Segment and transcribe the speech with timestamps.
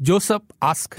[0.00, 0.96] Joseph ask.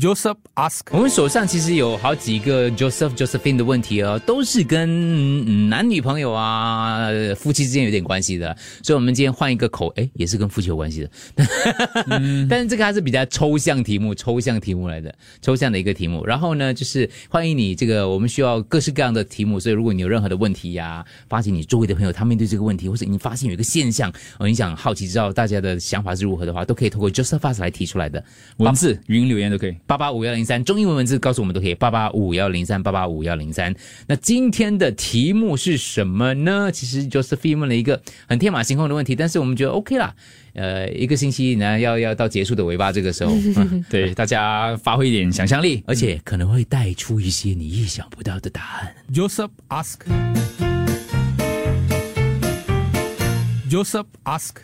[0.00, 0.82] Joseph ask.
[0.90, 4.88] 我们手上其实有好几个 Joseph Josephine 的问题哦，都是跟
[5.46, 11.10] 嗯男女朋友啊、呃夫妻之间有点关系的，所以我们今天换一个口，哎，也是跟夫妻有关系的，
[12.48, 16.24] 但是这个还是比较抽象题目，抽象题目来的，抽象的一个题目。
[16.24, 28.22] 然后呢，就是欢迎你这个，我们需要各式各样的题目，所以如果你有任何的问题呀、发现你周围的朋友他面对这个问题，或者你发现有一个现象，哦，你想好奇知道大家的想法是如何的话，都可以透过 Joseph Ask 来提出来的。
[28.58, 29.74] 文字、语音留言都可以。
[29.88, 31.74] 八八五幺零三，中英文文字告诉我们都可以。
[31.74, 33.74] 八八五幺零三，八八五幺零三。
[34.06, 36.70] 那今天的题目是什么呢？
[36.70, 40.14] 其实 Josephine 问了一个很天马行空的问题，但是我们觉得 OK 啦。
[40.52, 45.82] 呃，一个星期呢，要要到结束的尾巴这个时候，嗯 对，大家发挥一点想象力。
[45.86, 48.94] 而且可能会带出一些你意想不到的答案。
[49.14, 50.00] Joseph ask.
[53.70, 54.56] Joseph ask.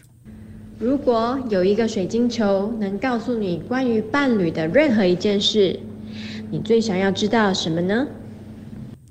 [0.79, 5.79] 如果有一个水晶球能告诉你关于伴侣的任何一件事，
[6.51, 8.07] 你最想要知道什么呢？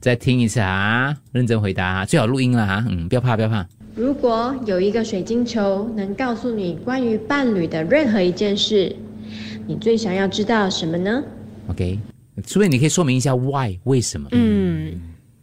[0.02, 3.66] 再听一次啊，认真回答，最好录音了啊，嗯，不要怕，不要怕。
[3.96, 8.94] 如果有一个水晶球能告诉你关于伴侣的任何一件事，
[9.66, 11.24] 你最想要知道什么呢
[11.70, 11.98] ？OK，
[12.46, 14.28] 所以你可以说明一下 why 为什么？
[14.34, 14.53] 嗯，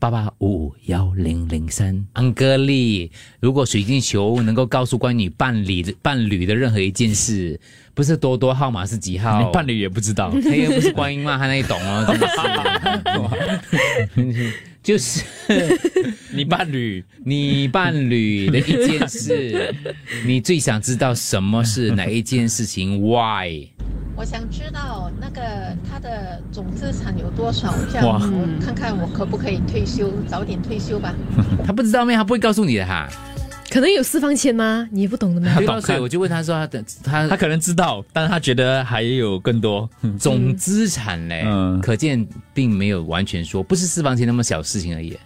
[0.01, 7.61] 八八五五幺零零三，安格丽，如果水晶球能够告诉关于你伴侣的伴侣的任何一件事，
[7.93, 9.39] 不是多多号码是几号？
[9.39, 12.03] 连伴侣也不知道，他又不是观音嘛，他那里懂哦，
[14.17, 15.23] 真的是，就是
[16.33, 19.75] 你伴侣你伴侣的一件事，
[20.25, 23.69] 你最想知道什么是哪一件事情？Why？
[24.21, 25.41] 我想知道那个
[25.91, 31.15] 他的总资产有多少，这样哇我看看我可不可以退休，早点退休吧。
[31.65, 32.15] 他不知道咩？
[32.15, 33.09] 他不会告诉你的哈。
[33.71, 34.87] 可能有私房钱吗？
[34.93, 35.55] 你也不懂的吗？
[35.57, 39.89] 对，所以我就问他说他的他他可能知道，但是他觉得还有更多。
[40.19, 45.17] 总资产嘞，嗯可见并没有完全说，不是私房钱那么小事情而已。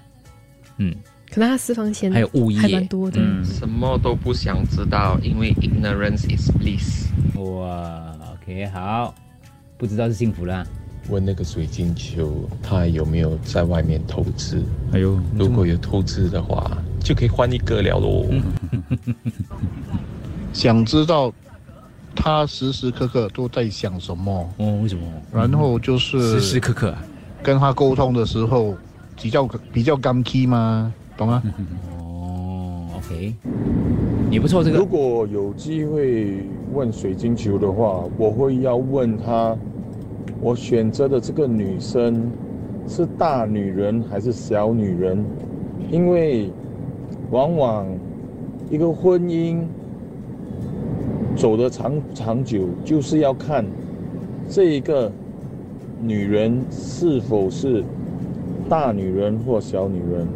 [0.76, 0.94] 嗯，
[1.32, 3.20] 可能他私房钱还有物业还蛮多的。
[3.20, 7.08] 嗯，什么都不想知道，因为 ignorance is bliss。
[7.34, 8.13] 哇
[8.44, 9.14] ，OK，好，
[9.78, 10.64] 不知道是幸福啦。
[11.08, 14.62] 问那个水晶球，他有没有在外面投资？
[14.92, 18.26] 哎呦，如果有投资的话，就可以换一个了喽。
[20.52, 21.32] 想知道
[22.14, 25.02] 他时时刻刻都在想什么，哦，为什么？
[25.32, 27.02] 然后就是时时刻刻啊，
[27.42, 28.76] 跟他沟通的时候
[29.20, 30.92] 比较比较干 key 吗？
[31.16, 31.42] 懂吗？
[31.98, 33.34] 哦，OK，
[34.30, 39.56] 也不错，这个如果有机会问水晶球的话，我会要问他，
[40.40, 42.28] 我选择的这个女生
[42.88, 45.24] 是大女人还是小女人？
[45.90, 46.50] 因为
[47.30, 47.86] 往往
[48.70, 49.60] 一个婚姻
[51.36, 53.64] 走得长长久，就是要看
[54.48, 55.10] 这一个
[56.02, 57.84] 女人是否是
[58.68, 60.26] 大女人或小女人。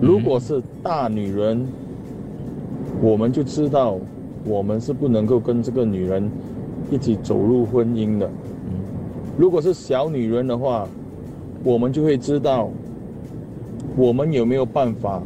[0.00, 1.66] 如果是大女人，
[3.02, 3.98] 我们就知道
[4.44, 6.30] 我们是不能够跟这个女人
[6.90, 8.30] 一起走入婚姻的。
[9.38, 10.86] 如果是小女人的话，
[11.62, 12.70] 我们就会知道
[13.96, 15.22] 我们有没有办法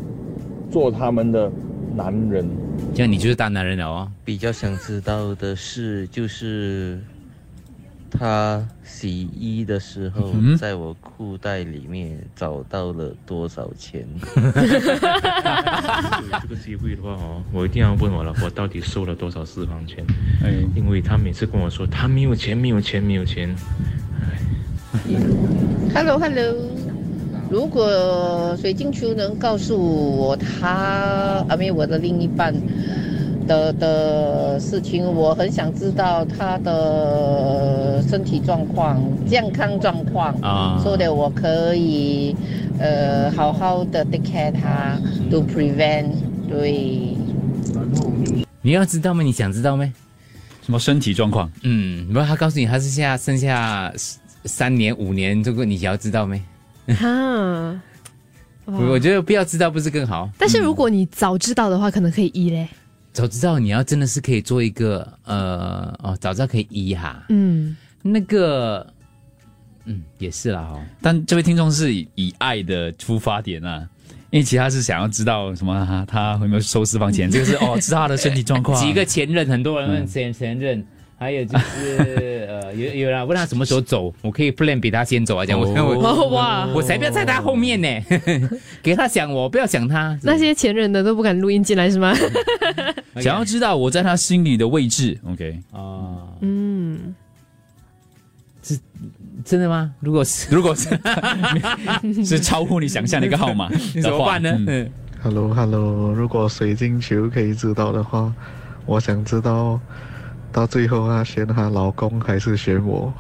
[0.71, 1.51] 做他们的
[1.97, 2.49] 男人。
[2.93, 4.11] 这样你就是大男人了哦。
[4.25, 6.99] 比较想知道的是，就是
[8.17, 14.07] 他洗衣的时候，嗯在我裤袋里面找到了多少钱？
[14.37, 14.43] 有
[16.41, 20.05] 这个机会的话哦，我一定要问我老婆到底收了多少私房钱，
[20.43, 23.55] 哎，因为她每次跟我说她没有钱，没有钱，没有钱。
[25.93, 26.55] Hello Hello，
[27.51, 32.55] 如果水晶球能告诉我他，啊没有我的另一半
[33.47, 42.35] 的的事情，我很想知道他的身体状况、健康状况啊说的我可以
[42.79, 44.99] 呃好好的 take care 他
[45.31, 46.11] ，to prevent
[46.49, 47.17] 对。
[48.63, 49.23] 你要知道吗？
[49.23, 49.93] 你想知道吗？
[50.63, 51.51] 什么身体状况？
[51.63, 53.93] 嗯，不，他告诉你他是下剩下
[54.47, 56.43] 三年五年，这个你要知道没？
[56.95, 57.81] 哈，
[58.65, 60.31] 我我觉得不要知道不是更好？
[60.39, 62.67] 但是如果你早知道的话，可能可以医嘞。
[63.15, 68.85] 早知道你要真的是可以做一个呃哦，早知道可以医哈，嗯，那个
[69.85, 70.83] 嗯也是啦哈、哦。
[71.01, 73.89] 但这位听众是以以爱的出发点啊，
[74.31, 80.07] 因为其他是想要知道什么他他有没有收私房钱，这个是哦知道他的身体状况， 几个前任，很多人问嗯。
[80.07, 80.85] 前前任，
[81.25, 87.89] 还有就是呃，有有人问他什么时候走，我可以 plan 比他先走啊，这样我我哇我才不要在他后面呢，
[88.85, 90.19] 给他想我，不要想他。
[90.23, 92.15] 那些前任的都不敢录音进来是吗？
[93.23, 95.59] 想要知道我在他心里的位置，OK？
[95.73, 97.15] 啊，嗯，
[98.63, 98.79] 是
[99.47, 99.95] 真的吗？
[100.01, 100.91] 如果是 如果是
[102.23, 104.51] 是超乎你想象的一个号码你怎么办呢
[105.23, 108.31] ？Hello Hello，如果水晶球可以知道的话，
[108.85, 109.81] 我想知道
[110.55, 113.13] 到最后她选她老公还是选我？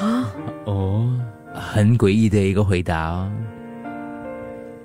[0.00, 0.32] 啊
[0.64, 1.10] 哦，
[1.52, 3.28] 很诡异的一个回答哦。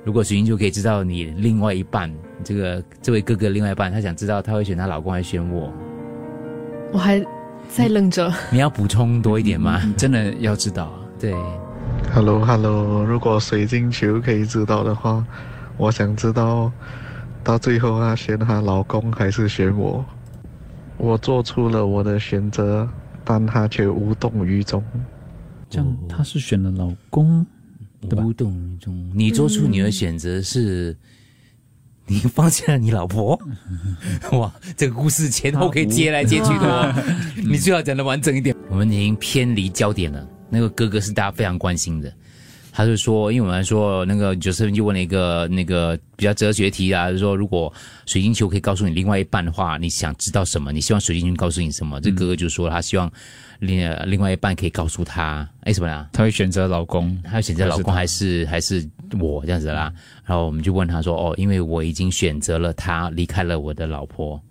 [0.03, 2.11] 如果水晶球可以知道你另外一半，
[2.43, 5.71] 这个这位哥哥另外一半，他想知道他会选她老公还是选我，
[6.91, 7.23] 我还
[7.69, 8.33] 在愣着。
[8.49, 9.79] 你要补充多一点吗？
[9.95, 10.99] 真的要知道啊。
[11.19, 11.31] 对
[12.11, 15.23] ，Hello Hello，如果水晶球可以知道的话，
[15.77, 16.71] 我想知道
[17.43, 20.03] 到最后她选她老公还是选我？
[20.97, 22.87] 我做出了我的选择，
[23.23, 24.83] 但他却无动于衷。
[25.69, 27.45] 这样他是选了老公，
[28.01, 28.23] 对吧？
[28.23, 29.11] 无动于衷。
[29.13, 30.95] 你做出你的选择是，
[32.05, 33.39] 你放弃了你老婆。
[34.33, 36.93] 哇，这个故事前后可以接来接去的哦。
[37.43, 38.55] 你最好讲的完整一点。
[38.69, 40.27] 我们已经偏离焦点了。
[40.49, 42.13] 那个哥哥是大家非常关心的。
[42.75, 47.71] 他就说，因为我们说那个 Joseph 就问了一个那个比较哲学题啊，就是说如果
[48.07, 50.71] 水晶球可以告诉你另外一半的话，你想知道什么？
[50.71, 52.01] 你希望水晶球告诉你什么？
[52.01, 53.09] 这哥哥就说他希望
[53.59, 56.09] 另另外一半可以告诉他，哎什么啦？
[56.11, 58.83] 他会选择老公，他会选择老公还是还是
[59.19, 59.93] 我这样子啦？
[60.25, 64.41] 然后我们就问他说，哦，因为我已经选择了他，离开了我的老婆，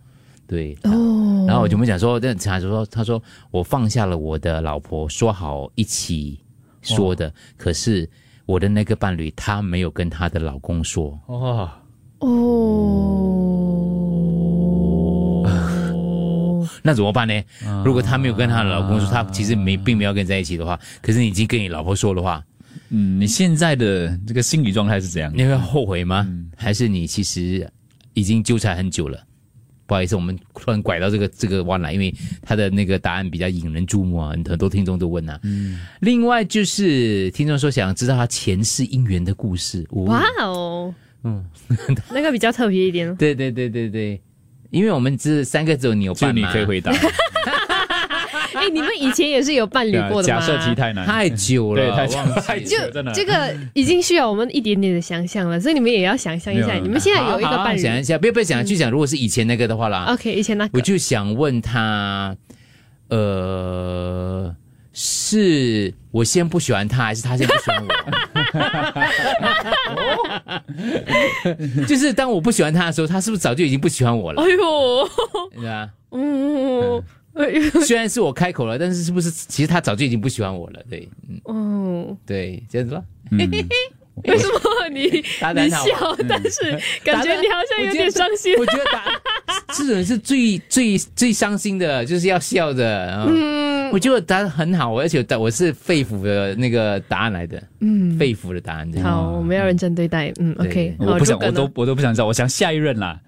[0.47, 3.21] 对，哦，然后我就没讲说，但他就说，他说
[3.51, 6.39] 我放下了我的老婆，说好一起
[6.83, 8.09] 说的，可是
[8.47, 11.71] 我的那个伴侣她没有跟她的老公说，哦，
[12.19, 12.29] 哦，
[16.83, 17.43] 那怎么办呢？
[17.85, 22.45] 如果她没有跟她的老公说，她其实没并没有跟你在一起的话，可是你已经跟你老婆说的话，
[22.91, 25.33] 嗯，你现在的这个心理状态是怎样？
[25.35, 26.29] 你会后悔吗？
[26.57, 27.71] 还是你其实
[28.15, 29.19] 已经纠缠很久了？
[29.93, 35.39] 不好意思，我们突然拐到这个这个弯来，因为他的那个答案比较引人注目啊，很多听众都问啊。
[35.43, 39.87] 嗯，另外就是听众说想知道他前世姻缘的故事。
[39.91, 40.95] 哦哇哦，
[41.25, 41.45] 嗯，
[42.11, 43.15] 那个比较特别一点哦。
[43.19, 44.19] 对对对对对，
[44.71, 46.91] 因为我们这三个只有你有就你可以回答。
[48.63, 50.41] 哎，你们以前也是有伴侣过的吗？
[50.41, 53.13] 假设题太难，太久了，对，太久忘记太久了，真的。
[53.13, 57.79] 这个已经需要我们一点点的想象了，所以你们也要想象一下，你们现在有一个伴侣。
[57.79, 60.07] 想一下，不要不要想，就想如果是以前那个的话啦。
[60.09, 62.37] OK，以前那个我就想问他，
[63.09, 64.55] 呃，
[64.93, 67.93] 是我先不喜欢他，还是他先不喜欢我？
[71.87, 74.49] 就是当我不喜欢他的时候，他是不是早就已经不喜欢我了哎？
[74.51, 75.09] 呦？
[76.13, 77.05] 嗯，哎呦，
[77.85, 80.83] 虽然是我开口了，但是是不是其实他早就已经不喜欢我了？
[80.89, 83.03] 对，嗯，哦，对，这样子吧。
[83.31, 83.39] 嗯，
[84.25, 86.61] 为什么你 你笑，但是
[87.03, 88.55] 感觉你好像有点伤心。
[88.59, 89.05] 我觉得答
[89.69, 93.25] 这种人是最最最伤心的，就是要笑的。
[93.27, 98.93] 嗯，我觉得答得很好，而且我是肺腑的那个答案来的，嗯，肺腑的答案。
[99.03, 100.31] 好，我们要认真对待。
[100.39, 103.19] 嗯，OK，我不想，我都我都不想知道，我想下一任啦，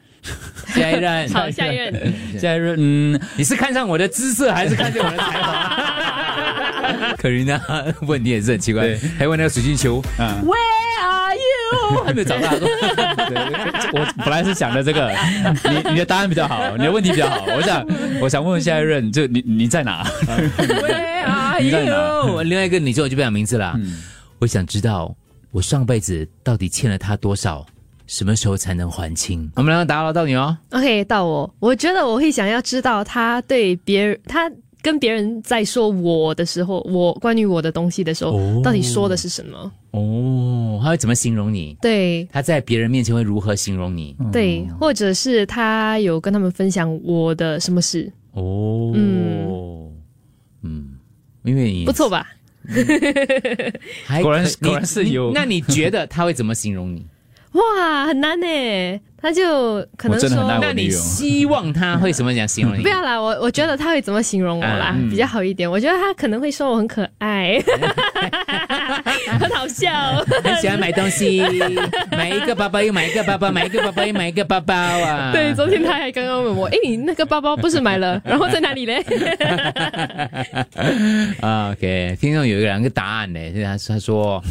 [0.75, 2.15] 下一任， 好下一任。
[2.39, 7.15] 下一任，嗯，你是看上我的姿色，还是看上我的才华？
[7.19, 7.61] 可琳娜
[8.03, 10.55] 问题也是很奇怪，还问那个水晶球啊，，Where
[11.03, 12.05] are you？
[12.05, 12.51] 还没有找到。
[13.93, 15.11] 我本来是想的这个，
[15.71, 17.87] 你你的答案比较好，你的问题比较好，我想
[18.21, 22.43] 我想问问下一任，就你你在哪？Where are you？
[22.43, 23.75] 另外一个你就我就不讲名字了。
[23.77, 24.03] 嗯
[24.41, 25.15] 我想知道
[25.53, 27.65] 我上辈子到底欠了他多少，
[28.07, 29.51] 什么时候才能还清？
[29.57, 30.57] 我们两个打扰到你哦。
[30.71, 34.51] OK，到我，我觉得我会想要知道他对别人，他
[34.83, 39.73] 跟别人在说我的时候，我关于我的东西的时候，哦到底说的是什么？
[39.93, 41.77] 哦，他会怎么形容你？
[41.81, 44.15] 对他在别人面前会如何形容你？
[44.31, 48.13] 对，或者是他有跟他们分享我的什么事？
[48.33, 49.93] 哦，嗯
[50.63, 50.99] 嗯，
[51.45, 52.27] 因为你不错吧？
[54.05, 57.07] 还果然可果然是有那你觉得他会怎么形容你？
[57.55, 59.01] 哇，很难呢。
[59.25, 60.29] 他就可能说，
[60.61, 62.81] 那你希望他会怎么讲形容你？
[62.85, 65.71] 不要啦，我我觉得他会怎么形容我啦，嗯比较好一点。
[65.71, 67.59] 我觉得他可能会说我很可爱，
[69.41, 69.91] 很好笑。
[70.43, 71.43] 很喜欢买东西，
[72.13, 75.33] 买一个包包又买一个包包，买一个包包又买一个包包啊！
[75.33, 79.01] 对，昨天他还刚刚问我，哎，你那个包包不是买了，然后在哪里嘞？
[81.41, 84.45] 啊，OK，听众有一个两个答案呢，就是他他说，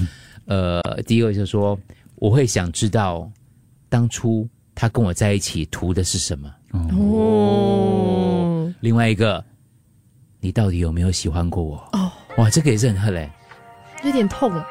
[0.48, 1.78] 呃，第一个就是说，
[2.24, 3.30] 我会想知道
[3.90, 6.50] 当初他跟我在一起图的是什么。
[6.72, 9.44] 哦，另外一个，
[10.40, 11.76] 你到底有没有喜欢过我？
[11.92, 13.30] 哦，哇，这个也是很恨嘞。
[14.06, 14.66] 有点痛啊。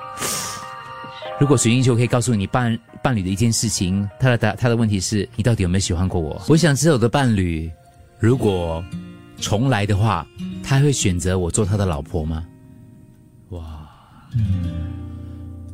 [1.38, 6.40] 如果水晶球可以告诉你伴伴侣的一件事情，他的答他的问题是你到底有没有喜欢过我？
[6.48, 7.70] 我想知道我的伴侣，
[8.18, 8.82] 如果
[9.36, 10.26] 重来的话，
[10.64, 12.46] 他会选择我做他的老婆吗？
[13.50, 13.86] 哇，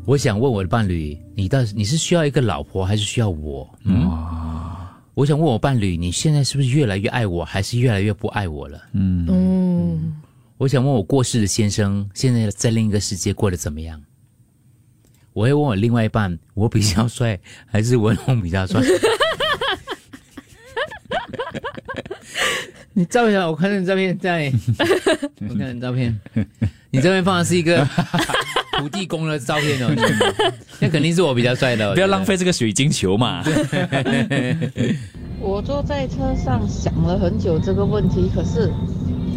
[0.08, 3.68] 我想问我的伴侣，你到你是需要一个老婆，还是需要我？
[3.84, 4.10] 嗯，
[5.12, 8.80] 我想问我伴侣，你现在是不是越来越爱我，还是越来越不爱我了？
[8.94, 10.16] 嗯，嗯，
[10.56, 14.00] 我想问我过世的先生，现在在另一个世界过得怎么样？
[15.34, 18.80] 我会问我另外一半，我比较帅，还是文龙比较帅？
[22.94, 24.50] 你照一下，我看到你照片在，
[25.50, 26.18] 我看你照片，
[26.88, 27.86] 你这边放的是一个
[28.78, 29.94] 土地公的照片哦，
[30.80, 33.42] 那肯定是我比较帅的，不要浪费这个水晶球嘛。
[35.40, 38.70] 我坐在车上想了很久这个问题，可是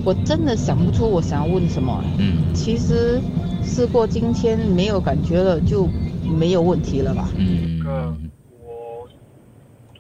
[0.03, 2.03] 我真的想不出我想要问什么。
[2.17, 3.21] 嗯，其实
[3.63, 5.88] 事过今天没有感觉了，就
[6.24, 7.29] 没有问题了吧？
[7.38, 8.15] 嗯，个
[8.65, 9.07] 我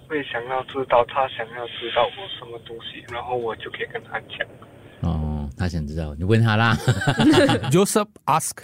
[0.07, 4.47] 会想要知道他想要知道我什么东西，然后我就可以跟他讲。
[5.01, 6.75] 哦，他想知道，你问他啦。
[7.71, 8.57] Joseph ask.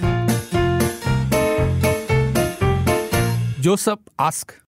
[3.67, 4.61] Joseph asked,